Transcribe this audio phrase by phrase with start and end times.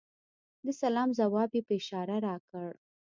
[0.65, 2.71] د سلام ځواب یې په اشاره راکړ.